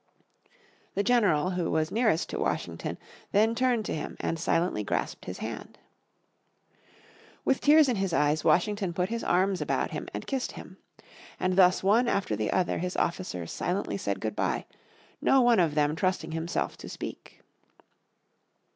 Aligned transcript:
The 0.95 1.03
General 1.03 1.51
who 1.51 1.69
was 1.69 1.91
nearest 1.91 2.27
to 2.31 2.39
Washington 2.39 2.97
then 3.33 3.53
turned 3.53 3.85
to 3.85 3.93
him 3.93 4.17
and 4.19 4.39
silently 4.39 4.83
grasped 4.83 5.25
his 5.25 5.37
hand. 5.37 5.77
With 7.45 7.61
tears 7.61 7.87
in 7.87 7.97
his 7.97 8.11
eyes, 8.11 8.43
Washington 8.43 8.93
put 8.93 9.09
his 9.09 9.23
arms 9.23 9.61
about 9.61 9.91
him 9.91 10.07
and 10.11 10.25
kissed 10.25 10.53
him. 10.53 10.77
And 11.39 11.53
thus 11.55 11.83
one 11.83 12.07
after 12.07 12.35
the 12.35 12.49
other 12.49 12.79
his 12.79 12.97
officers 12.97 13.51
silently 13.51 13.95
said 13.95 14.19
good 14.19 14.35
bye, 14.35 14.65
no 15.21 15.39
one 15.41 15.59
of 15.59 15.75
them 15.75 15.95
trusting 15.95 16.31
himself 16.31 16.77
to 16.77 16.89
speak. 16.89 17.41